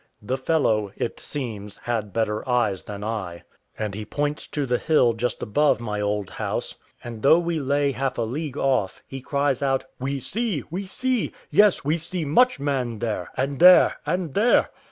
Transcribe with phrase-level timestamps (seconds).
[0.19, 3.43] The fellow, it seems, had better eyes than I,
[3.77, 7.91] and he points to the hill just above my old house; and though we lay
[7.91, 10.63] half a league off, he cries out, "We see!
[10.71, 11.33] we see!
[11.51, 14.71] yes, we see much man there, and there, and there."